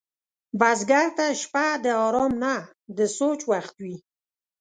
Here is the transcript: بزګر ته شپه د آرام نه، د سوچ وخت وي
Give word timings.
بزګر 0.59 1.07
ته 1.17 1.25
شپه 1.41 1.65
د 1.83 1.85
آرام 2.05 2.33
نه، 2.43 2.55
د 2.97 2.99
سوچ 3.17 3.39
وخت 3.51 3.75
وي 3.83 3.95